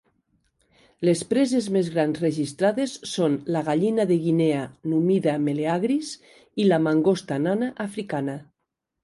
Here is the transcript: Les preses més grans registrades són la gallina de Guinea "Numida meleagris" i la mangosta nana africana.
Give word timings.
Les 1.09 1.19
preses 1.33 1.67
més 1.75 1.91
grans 1.97 2.17
registrades 2.23 2.95
són 3.11 3.35
la 3.57 3.61
gallina 3.67 4.07
de 4.13 4.17
Guinea 4.25 4.65
"Numida 4.95 5.37
meleagris" 5.45 6.11
i 6.65 6.67
la 6.73 6.83
mangosta 6.89 7.41
nana 7.47 7.71
africana. 7.89 8.41